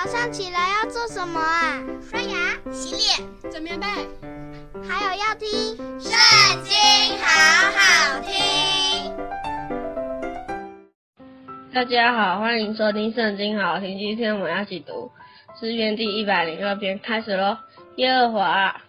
[0.00, 1.82] 早上起来要做什么啊？
[2.00, 3.86] 刷牙、洗脸、整棉被，
[4.88, 5.48] 还有要听
[6.00, 6.12] 《圣
[6.62, 6.72] 经》，
[7.20, 7.26] 好
[7.74, 9.12] 好听。
[11.74, 13.98] 大家好，欢迎收听《圣经》，好好听。
[13.98, 15.10] 今天我们要一起读
[15.58, 17.56] 诗篇第一百零二篇，开始喽。
[17.96, 18.80] 耶和华，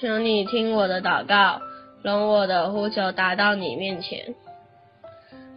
[0.00, 1.60] 求你听我的祷告，
[2.04, 4.36] 容我的呼求达到你面前。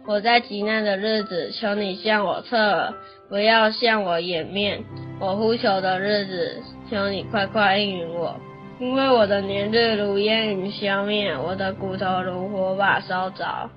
[0.04, 2.92] 我在急难的日子，求你向我侧耳，
[3.28, 4.82] 不要向我掩面。
[5.20, 8.34] 我呼求的日子，求你快快应允我。
[8.80, 13.70] 因为我的年日如烟云消灭，我的骨头如火把烧着，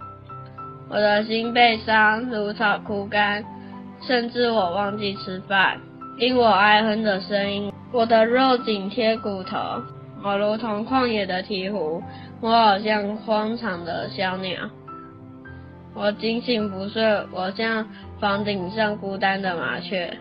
[0.90, 3.45] 我的心被伤如草枯干，
[4.02, 5.80] 甚至我忘记吃饭，
[6.17, 9.59] 因我哀哼的声音，我的肉紧贴骨头，
[10.23, 12.02] 我如同旷野的鹈鹕，
[12.42, 14.58] 我好像荒场的小鸟。
[15.95, 17.88] 我警醒不睡，我像
[18.20, 20.12] 房顶上孤单的麻雀。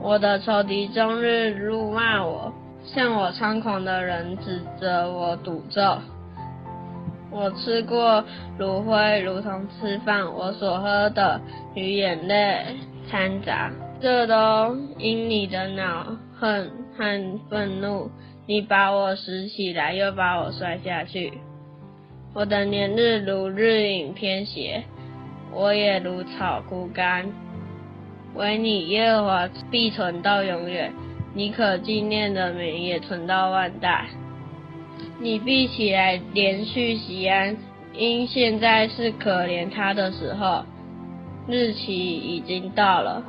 [0.00, 2.52] 我的仇敌终日辱骂我，
[2.84, 5.98] 向我猖狂的人指责我诅咒。
[7.32, 8.24] 我吃过
[8.58, 11.40] 炉灰，如同吃饭；我所喝的
[11.74, 12.64] 与眼泪
[13.10, 16.06] 掺杂，这都因你的恼
[16.38, 18.08] 恨和愤怒。
[18.46, 21.32] 你把我拾起来，又把我摔下去。
[22.38, 24.84] 我的年日如日影偏斜，
[25.54, 27.24] 我也如草枯干。
[28.34, 30.92] 唯你耶和华必存到永远，
[31.32, 34.04] 你可纪念的名也存到万代。
[35.18, 37.56] 你必起来怜恤锡安，
[37.94, 40.62] 因现在是可怜他的时候，
[41.48, 43.24] 日期已经到了。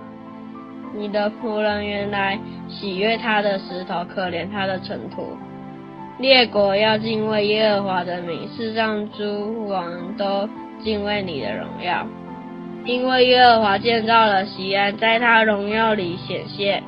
[0.93, 5.37] 你的仆人原来喜悦他的石头，可怜他的尘土。
[6.19, 10.49] 列国要敬畏耶和华的名，世上诸王都
[10.83, 12.07] 敬畏你的荣耀，
[12.85, 16.83] 因为耶和华建造了锡安，在他荣耀里显现。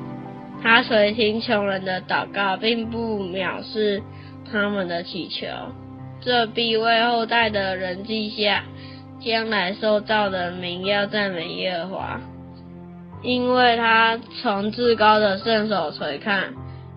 [0.61, 4.02] 他垂听穷人的祷告，并不藐视
[4.52, 5.45] 他们的祈求。
[6.22, 8.63] 这必为后代的人记下，
[9.22, 12.19] 将来受造的民要赞美耶和华，
[13.22, 16.51] 因为他从至高的圣手垂看。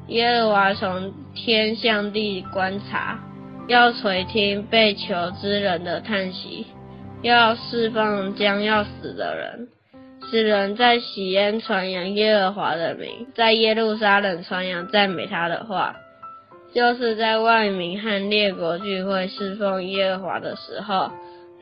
[0.09, 3.19] 耶和华从天向地观察，
[3.69, 6.67] 要垂听被囚之人的叹息，
[7.23, 9.69] 要释放将要死的人，
[10.31, 15.95] 使人在喜宴传扬耶和华的名，在耶路撒冷传扬赞美他的话，
[16.75, 21.11] 就是在万民和列国聚会侍奉耶和华的时候，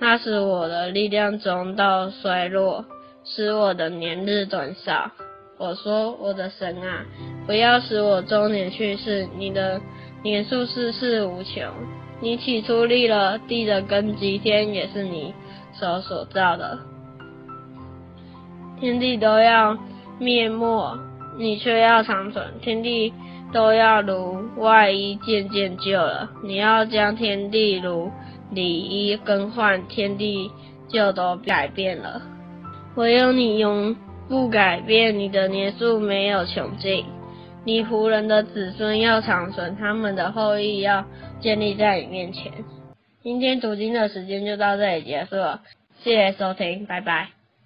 [0.00, 2.84] 他使我的力量中道衰落，
[3.24, 5.10] 使我的年日短少。
[5.60, 7.04] 我说：“我的神啊，
[7.46, 9.28] 不要使我终年去世。
[9.36, 9.78] 你的
[10.22, 11.62] 年数世世无穷。
[12.18, 15.34] 你起初立了地的根基，天也是你
[15.78, 16.78] 手所造的。
[18.80, 19.76] 天地都要
[20.18, 20.98] 灭没，
[21.36, 22.42] 你却要长存。
[22.62, 23.12] 天地
[23.52, 26.30] 都要如外衣渐渐旧了。
[26.42, 28.10] 你要将天地如
[28.50, 30.50] 里衣更换，天地
[30.88, 32.22] 就都改变了。
[32.94, 33.94] 唯有你永。”
[34.30, 37.04] 不改变，你的年数没有穷尽，
[37.64, 41.04] 你仆人的子孙要长存，他们的后裔要
[41.40, 42.52] 建立在你面前。
[43.24, 45.62] 今天读经的时间就到这里结束了，
[46.04, 47.39] 谢谢收听，拜拜。